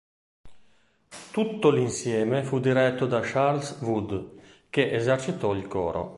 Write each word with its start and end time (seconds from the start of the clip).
Tutto 1.29 1.69
l'insieme 1.69 2.41
fu 2.41 2.57
diretto 2.59 3.05
da 3.05 3.19
Charles 3.19 3.77
Wood, 3.83 4.31
che 4.71 4.89
esercitò 4.95 5.53
il 5.53 5.67
coro. 5.67 6.09